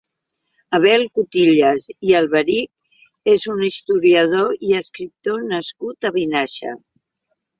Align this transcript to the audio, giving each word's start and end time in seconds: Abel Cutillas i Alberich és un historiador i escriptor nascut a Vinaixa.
Abel 0.77 1.03
Cutillas 1.17 1.83
i 2.11 2.15
Alberich 2.19 3.29
és 3.35 3.45
un 3.55 3.61
historiador 3.67 4.55
i 4.69 4.73
escriptor 4.81 5.47
nascut 5.51 6.09
a 6.09 6.13
Vinaixa. 6.19 6.75